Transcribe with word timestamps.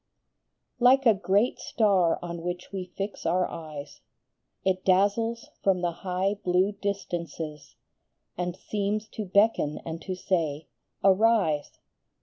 Like 0.79 1.05
a 1.05 1.13
great 1.13 1.59
star 1.59 2.17
on 2.23 2.41
which 2.41 2.71
we 2.71 2.91
fix 2.97 3.23
our 3.23 3.47
eyes, 3.47 4.01
It 4.65 4.83
dazzles 4.83 5.49
from 5.63 5.81
the 5.81 5.91
high, 5.91 6.39
blue 6.43 6.71
distances, 6.71 7.75
And 8.35 8.55
seems 8.55 9.07
to 9.09 9.25
beckon 9.25 9.79
and 9.85 10.01
to 10.01 10.15
say," 10.15 10.65
Arise 11.03 11.77